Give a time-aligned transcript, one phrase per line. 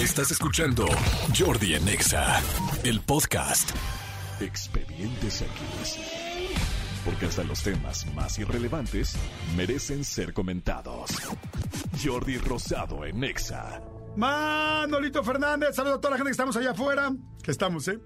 [0.00, 0.86] Estás escuchando
[1.38, 2.40] Jordi en Exa,
[2.84, 3.68] el podcast.
[4.40, 5.98] Expedientes X.
[7.04, 9.14] Porque hasta los temas más irrelevantes
[9.54, 11.10] merecen ser comentados.
[12.02, 13.82] Jordi Rosado en Exa.
[14.16, 17.12] Manolito Fernández, saludos a toda la gente que estamos allá afuera.
[17.42, 17.98] Que estamos, ¿eh?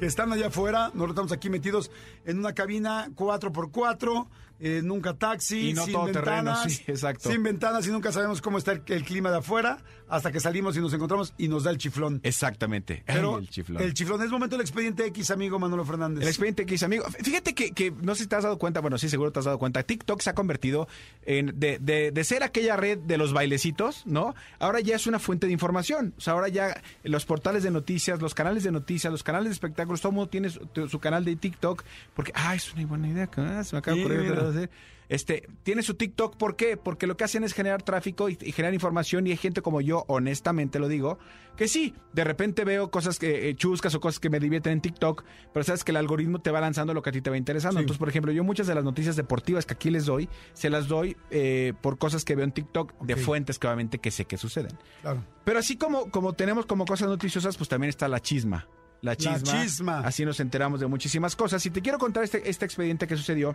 [0.00, 0.86] Que están allá afuera.
[0.88, 1.90] Nosotros estamos aquí metidos
[2.24, 4.26] en una cabina 4x4,
[4.62, 6.72] eh, nunca taxi, Y no sin todo terreno, ventanas.
[6.72, 7.30] sí, exacto.
[7.30, 9.78] Sin ventanas y nunca sabemos cómo está el, el clima de afuera
[10.08, 12.20] hasta que salimos y nos encontramos y nos da el chiflón.
[12.24, 13.04] Exactamente.
[13.06, 13.80] Ay, Pero el chiflón.
[13.80, 16.22] el chiflón es momento del expediente X, amigo Manolo Fernández.
[16.22, 17.04] El expediente X, amigo.
[17.22, 19.44] Fíjate que, que no sé si te has dado cuenta, bueno, sí, seguro te has
[19.44, 19.82] dado cuenta.
[19.84, 20.88] TikTok se ha convertido
[21.22, 24.34] en de, de- de ser aquella red de los bailecitos, ¿no?
[24.58, 26.12] Ahora ya es una fuente de información.
[26.18, 29.52] O sea, ahora ya los portales de noticias, los canales de noticias, los canales de
[29.54, 31.82] espectáculos, todo el mundo tiene su, su canal de TikTok.
[32.14, 34.32] Porque, ah, es una buena idea, que, ah, se me acaba de ocurrir.
[34.32, 34.70] hacer.
[35.10, 36.76] Este, tiene su TikTok, ¿por qué?
[36.76, 39.80] Porque lo que hacen es generar tráfico y, y generar información y hay gente como
[39.80, 41.18] yo, honestamente lo digo,
[41.56, 44.80] que sí, de repente veo cosas que eh, chuscas o cosas que me divierten en
[44.80, 47.36] TikTok, pero sabes que el algoritmo te va lanzando lo que a ti te va
[47.36, 47.80] interesando.
[47.80, 47.82] Sí.
[47.82, 50.86] Entonces, por ejemplo, yo muchas de las noticias deportivas que aquí les doy, se las
[50.86, 54.38] doy eh, por cosas que veo en TikTok de fuentes que obviamente que sé que
[54.38, 54.78] suceden.
[55.02, 55.24] Claro.
[55.44, 58.68] Pero así como, como tenemos como cosas noticiosas, pues también está la chisma.
[59.02, 59.62] La chisma.
[59.62, 59.98] chisma.
[60.00, 61.64] Así nos enteramos de muchísimas cosas.
[61.66, 63.54] Y te quiero contar este, este expediente que sucedió.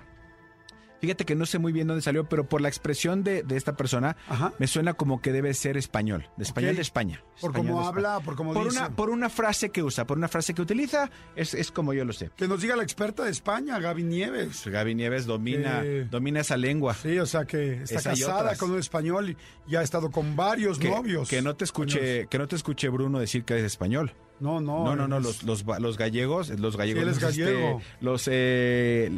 [1.02, 3.76] Fíjate que no sé muy bien dónde salió, pero por la expresión de, de esta
[3.76, 4.54] persona, Ajá.
[4.58, 7.22] me suena como que debe ser español, de español de España.
[7.42, 8.80] Por cómo habla, por cómo por dice.
[8.80, 12.06] Una, por una frase que usa, por una frase que utiliza, es, es como yo
[12.06, 12.32] lo sé.
[12.36, 14.66] Que nos diga la experta de España, Gaby Nieves.
[14.66, 16.94] Gaby Nieves domina, Eh, domina esa lengua.
[16.96, 19.38] Sí, o sea que está Esa casada con un español y,
[19.68, 21.30] y ha estado con varios Que, novios.
[21.30, 24.14] que no te escuche, que no te escuche Bruno decir que es español.
[24.40, 24.84] No, no.
[24.84, 29.18] No, no, no, los, los, los gallegos, los gallegos, los, este, los, eh,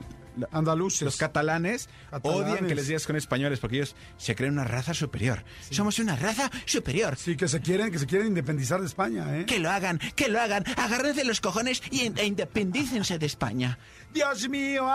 [0.52, 1.02] Andaluces.
[1.02, 2.42] los catalanes, Catalanes.
[2.52, 5.44] odian que les digas con españoles porque ellos se creen una raza superior.
[5.72, 7.16] Somos una raza superior.
[7.18, 9.46] Sí, que se quieren, que se quieren independizar de España, ¿eh?
[9.46, 13.80] Que lo hagan, que lo hagan, agárrense los cojones y, e independícense de España.
[14.14, 14.92] Dios mío,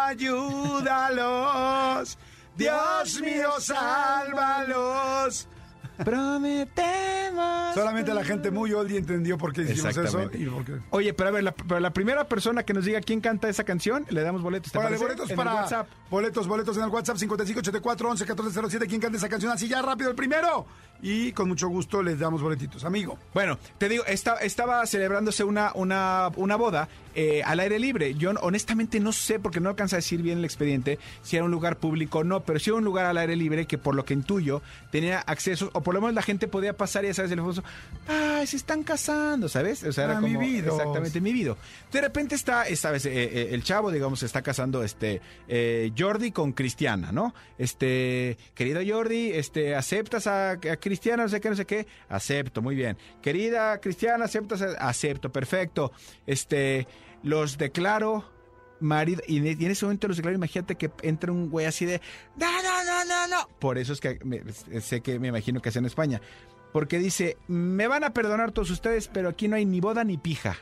[0.93, 2.17] ayúdalos.
[2.57, 5.49] Dios mío, sálvalos.
[6.05, 7.75] Prometemos.
[7.75, 10.01] Solamente la gente muy oldie entendió por qué hicimos eso.
[10.01, 10.39] Exactamente.
[10.39, 10.73] Y por qué.
[10.91, 13.65] Oye, pero a ver, la, pero la primera persona que nos diga quién canta esa
[13.65, 14.73] canción, le damos boletos.
[14.73, 15.05] ¿te Órale, parece?
[15.05, 15.89] boletos En el para WhatsApp.
[16.11, 18.87] boletos, boletos en el WhatsApp 5584 11 1407.
[18.87, 19.53] ¿Quién canta esa canción?
[19.53, 20.67] Así ya rápido el primero.
[21.01, 23.19] Y con mucho gusto les damos boletitos, amigo.
[23.35, 28.15] Bueno, te digo, esta- estaba celebrándose una, una, una boda eh, al aire libre.
[28.15, 31.51] Yo honestamente no sé, porque no alcanza a decir bien el expediente, si era un
[31.51, 34.05] lugar público o no, pero sí era un lugar al aire libre que por lo
[34.05, 37.31] que intuyo tenía acceso, o por lo menos la gente podía pasar y ya sabes,
[37.33, 37.63] el famoso,
[38.09, 39.83] ay, se están casando, ¿sabes?
[39.85, 40.69] O sea, era Ah, como, mi vida.
[40.73, 41.57] exactamente, mi vida.
[41.91, 45.93] De repente está, esta vez, eh, eh, el chavo, digamos, se está casando, este, eh,
[45.99, 47.35] Jordi con Cristiana, ¿no?
[47.59, 51.87] Este, querido Jordi, este, ¿aceptas a, a Cristiana, no sé qué, no sé qué?
[52.09, 52.97] Acepto, muy bien.
[53.23, 54.63] Querida Cristiana, ¿aceptas?
[54.63, 55.93] a- Acepto, perfecto.
[56.27, 56.87] Este,
[57.23, 58.25] los declaro
[58.81, 62.01] marido, y en ese momento los declaro, imagínate que entra un güey así de,
[62.37, 63.49] no, no, no, no, no.
[63.61, 64.43] Por eso es que me-
[64.81, 66.21] sé que me imagino que es en España.
[66.73, 70.17] Porque dice, me van a perdonar todos ustedes, pero aquí no hay ni boda ni
[70.19, 70.57] pija.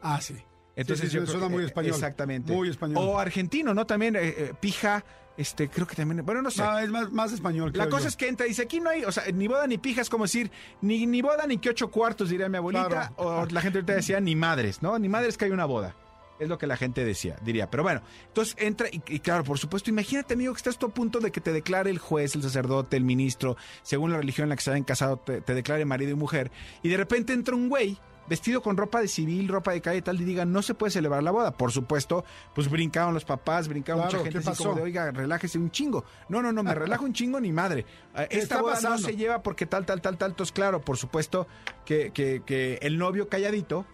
[0.00, 0.36] Ah, sí.
[0.76, 1.92] Entonces Sí, sí, yo suena muy español.
[1.94, 2.52] Exactamente.
[2.52, 2.98] Muy español.
[3.00, 3.84] O argentino, ¿no?
[3.86, 5.04] También eh, eh, pija,
[5.36, 6.62] este, creo que también, bueno, no sé.
[6.62, 7.72] No, es más, más español.
[7.74, 8.08] La cosa yo.
[8.10, 10.08] es que entra y dice, aquí no hay, o sea, ni boda ni pija, es
[10.08, 10.50] como decir,
[10.82, 13.14] ni, ni boda ni que ocho cuartos, diría mi abuelita, Claro.
[13.16, 14.98] o la gente ahorita decía, ni madres, ¿no?
[14.98, 15.96] Ni madres que hay una boda.
[16.38, 17.70] Es lo que la gente decía, diría.
[17.70, 20.90] Pero bueno, entonces entra y, y claro, por supuesto, imagínate, amigo, que estás tú a
[20.90, 24.50] punto de que te declare el juez, el sacerdote, el ministro, según la religión en
[24.50, 26.50] la que se hayan casado, te, te declare marido y mujer,
[26.82, 27.98] y de repente entra un güey
[28.28, 30.90] vestido con ropa de civil, ropa de calle y tal, y diga, no se puede
[30.90, 31.52] celebrar la boda.
[31.52, 32.24] Por supuesto,
[32.54, 35.70] pues brincaron los papás, brincaron Claro, mucha gente ¿qué así como de, oiga, relájese un
[35.70, 36.04] chingo.
[36.28, 37.84] No, no, no, me relajo un chingo ni madre.
[38.28, 38.98] ¿Qué Esta boda pasando?
[38.98, 40.30] no se lleva porque tal, tal, tal, tal.
[40.30, 41.46] Entonces, claro, por supuesto
[41.84, 43.86] que, que, que el novio calladito.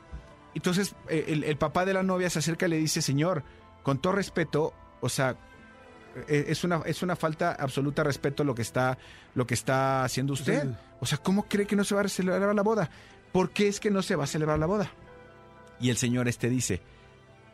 [0.55, 3.43] Entonces, eh, el, el papá de la novia se acerca y le dice, señor,
[3.83, 5.37] con todo respeto, o sea,
[6.29, 8.99] eh, es una, es una falta absoluta de respeto lo que está,
[9.35, 10.63] lo que está haciendo usted.
[10.65, 10.75] Sí.
[11.01, 12.91] O sea, ¿cómo cree que no se va a celebrar la boda?
[13.33, 14.91] ¿Por qué es que no se va a celebrar la boda?
[15.81, 16.83] Y el señor este dice,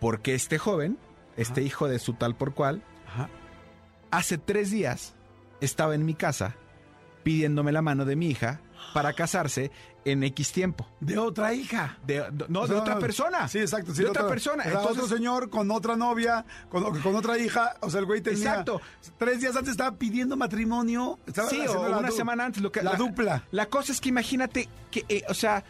[0.00, 0.98] porque este joven,
[1.36, 1.66] este Ajá.
[1.66, 3.28] hijo de su tal por cual, Ajá.
[4.10, 5.14] hace tres días
[5.60, 6.56] estaba en mi casa
[7.22, 8.60] pidiéndome la mano de mi hija
[8.92, 9.70] para casarse
[10.04, 10.88] en X tiempo.
[11.00, 11.98] De otra hija.
[12.06, 13.48] De, no, O de otra persona.
[13.48, 13.94] Sí, exacto.
[13.94, 14.64] sí, de otra persona.
[14.64, 17.74] Era Entonces, otro señor con otra novia, con, con otra hija.
[17.80, 18.50] O sea, el güey tenía.
[18.50, 18.80] Exacto.
[19.18, 21.18] Tres días antes estaba pidiendo matrimonio.
[21.26, 22.62] Estaba sí, o una semana antes.
[22.62, 23.44] Lo que, la dupla.
[23.50, 25.64] La cosa es que imagínate que, eh, o sea,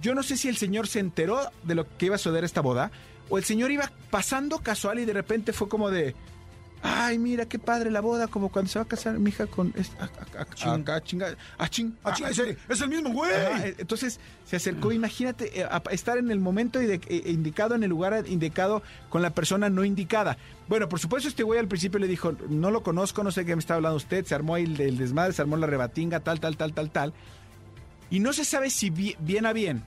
[0.00, 2.60] yo no sé si el señor se enteró de lo que iba a suceder esta
[2.60, 2.90] boda,
[3.28, 6.14] o el señor iba pasando casual y de repente fue como de,
[6.86, 9.72] Ay, mira qué padre la boda, como cuando se va a casar mi hija con.
[9.74, 11.94] es- acá, chinga- ah, ching.
[12.04, 12.12] Ah,
[12.68, 13.32] es el mismo güey.
[13.34, 17.74] Ajá, eh, Entonces se acercó, imagínate, eh, a estar en el momento inde- eh, indicado,
[17.74, 20.36] en el lugar indicado, con la persona no indicada.
[20.68, 23.56] Bueno, por supuesto, este güey al principio le dijo, no lo conozco, no sé qué
[23.56, 26.38] me está hablando usted, se armó ahí el, el desmadre, se armó la rebatinga, tal,
[26.38, 27.14] tal, tal, tal, tal.
[28.10, 29.82] Y no se sabe si bi- bien a bien,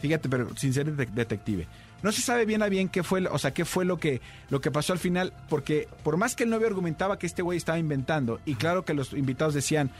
[0.00, 1.66] fíjate, pero sin ser de- detective.
[2.02, 4.20] No se sabe bien a bien qué fue, o sea, qué fue lo que,
[4.50, 7.56] lo que pasó al final, porque por más que el novio argumentaba que este güey
[7.56, 9.90] estaba inventando, y claro que los invitados decían,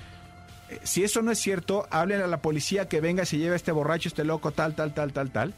[0.68, 3.56] eh, si eso no es cierto, hablen a la policía que venga, se lleve a
[3.56, 5.54] este borracho, este loco, tal, tal, tal, tal, tal.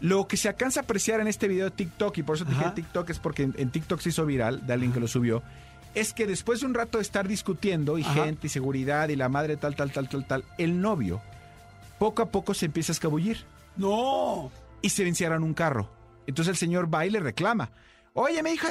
[0.00, 2.52] Lo que se alcanza a apreciar en este video de TikTok, y por eso te
[2.52, 2.70] dije.
[2.74, 5.42] TikTok, es porque en, en TikTok se hizo viral, de alguien que lo subió,
[5.94, 8.24] es que después de un rato de estar discutiendo, y Ajá.
[8.24, 11.20] gente, y seguridad, y la madre, tal, tal, tal, tal, tal, el novio,
[11.98, 13.44] poco a poco se empieza a escabullir
[13.76, 14.50] No.
[14.82, 15.90] Y se encierran un carro.
[16.26, 17.72] Entonces el señor va y le reclama.
[18.14, 18.68] Oye, me dijo...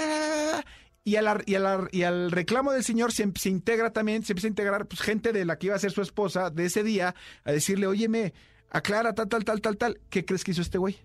[1.05, 4.47] Y al, y, al, y al reclamo del señor se, se integra también, se empieza
[4.47, 7.15] a integrar pues, gente de la que iba a ser su esposa de ese día
[7.45, 8.33] a decirle, óyeme,
[8.69, 10.01] aclara tal, tal, tal, tal, tal.
[10.09, 10.99] ¿Qué crees que hizo este güey?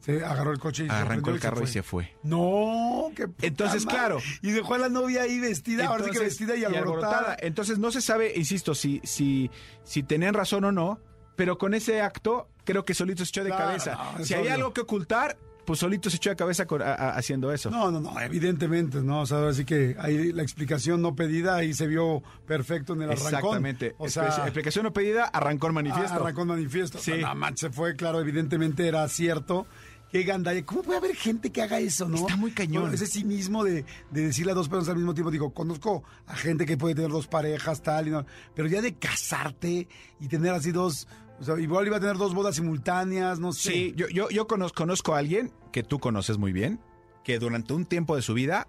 [0.00, 1.66] Se agarró el coche y se Arrancó el carro y fue.
[1.68, 2.16] se fue.
[2.22, 3.98] No, qué puta Entonces, madre.
[3.98, 4.18] claro.
[4.42, 7.36] Y dejó a la novia ahí vestida, ahora sí que Entonces, vestida y alborotada.
[7.40, 9.50] Entonces no se sabe, insisto, si, si,
[9.84, 11.00] si tenían razón o no,
[11.36, 13.98] pero con ese acto creo que solito se echó de Claro, cabeza.
[14.18, 17.10] no, si había algo que ocultar, pues solito se echó de cabeza con- a- a-
[17.16, 17.70] haciendo eso.
[17.70, 19.22] No, no, no, evidentemente, ¿no?
[19.22, 23.02] O sea, ahora sí que ahí la explicación no pedida ahí se vio perfecto en
[23.02, 23.34] el arrancón.
[23.34, 23.94] Exactamente.
[23.98, 26.12] O sea, Espe- explicación no pedida, arrancó el manifiesto.
[26.14, 26.98] Ah, arrancó el manifiesto.
[26.98, 27.12] Sí.
[27.14, 27.20] Sí.
[27.20, 29.66] No, man, se fue, claro, evidentemente era cierto.
[30.12, 30.64] Qué gandalla.
[30.64, 32.16] ¿Cómo puede haber gente que haga eso, no?
[32.18, 32.82] Está muy cañón.
[32.82, 35.32] Bueno, ese cinismo de, de decirle a dos personas al mismo tiempo.
[35.32, 38.24] Digo, conozco a gente que puede tener dos parejas, tal, y no.
[38.54, 39.88] Pero ya de casarte
[40.20, 41.08] y tener así dos.
[41.40, 43.70] O sea, igual iba a tener dos bodas simultáneas, no sé.
[43.70, 46.80] Sí, yo, yo, yo conozco, conozco a alguien que tú conoces muy bien,
[47.24, 48.68] que durante un tiempo de su vida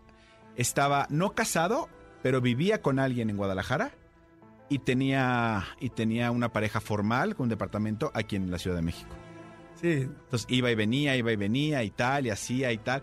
[0.56, 1.88] estaba no casado,
[2.24, 3.92] pero vivía con alguien en Guadalajara
[4.70, 8.82] y tenía, y tenía una pareja formal con un departamento aquí en la Ciudad de
[8.84, 9.16] México.
[9.80, 9.92] Sí.
[9.92, 13.02] Entonces iba y venía, iba y venía y tal, y hacía y tal.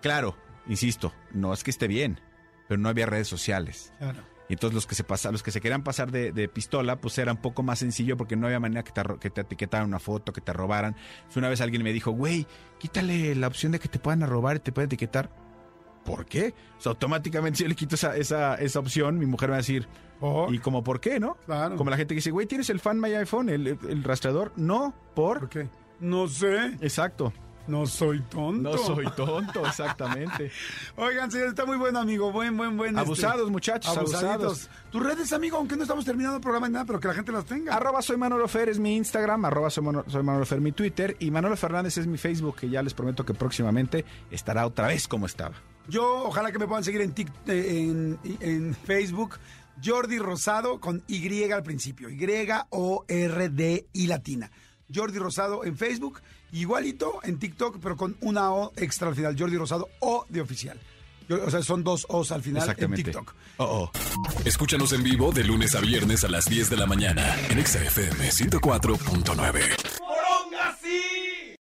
[0.00, 0.36] Claro,
[0.66, 2.20] insisto, no es que esté bien,
[2.68, 3.92] pero no había redes sociales.
[3.98, 4.31] Claro.
[4.52, 5.02] Y entonces los que se
[5.32, 8.36] los que se querían pasar de, de pistola, pues era un poco más sencillo porque
[8.36, 10.94] no había manera que te, que te etiquetaran una foto, que te robaran.
[11.16, 12.46] Entonces, una vez alguien me dijo, güey,
[12.78, 15.30] quítale la opción de que te puedan robar y te puedan etiquetar.
[16.04, 16.52] ¿Por qué?
[16.78, 19.56] O sea, automáticamente si yo le quito esa, esa, esa opción, mi mujer me va
[19.56, 19.88] a decir,
[20.20, 20.54] ¿Por?
[20.54, 21.38] ¿y como por qué, no?
[21.46, 21.76] Claro.
[21.76, 24.52] Como la gente que dice, güey, ¿tienes el fan My iPhone, el, el- el rastreador?
[24.56, 25.38] No, ¿por?
[25.38, 25.68] ¿Por qué?
[25.98, 26.66] No sé.
[26.82, 27.32] Exacto.
[27.66, 28.70] No soy tonto.
[28.70, 30.50] No soy tonto, exactamente.
[30.96, 32.32] Oigan, señor, está muy buen, amigo.
[32.32, 32.90] Buen, buen, buen.
[32.90, 34.68] este, Abusados, muchachos, abusaditos.
[34.90, 37.30] Tus redes, amigo, aunque no estamos terminando el programa ni nada, pero que la gente
[37.32, 37.74] las tenga.
[37.74, 41.16] Arroba soy Manolo Fer es mi Instagram, arroba soy Manolo, soy Manolo Fer mi Twitter
[41.20, 45.06] y Manolo Fernández es mi Facebook, que ya les prometo que próximamente estará otra vez
[45.06, 45.54] como estaba.
[45.88, 49.38] Yo, ojalá que me puedan seguir en, Tik- eh, en, en Facebook.
[49.84, 52.08] Jordi Rosado con Y al principio.
[52.10, 54.50] Y-O-R-D-I latina.
[54.94, 56.20] Jordi Rosado en Facebook.
[56.52, 59.36] Igualito en TikTok, pero con una O extra al final.
[59.38, 60.78] Jordi Rosado O de oficial.
[61.30, 63.34] O sea, son dos O's al final en TikTok.
[63.58, 63.90] Oh, oh.
[64.44, 67.82] Escúchanos en vivo de lunes a viernes a las 10 de la mañana en Exa
[67.82, 69.91] FM 104.9.